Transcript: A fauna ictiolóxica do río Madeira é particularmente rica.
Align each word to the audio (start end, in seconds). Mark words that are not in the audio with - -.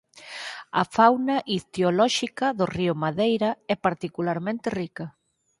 A 0.81 0.83
fauna 0.95 1.35
ictiolóxica 1.57 2.47
do 2.59 2.65
río 2.75 2.93
Madeira 3.03 3.49
é 3.73 3.75
particularmente 3.85 4.67
rica. 4.79 5.05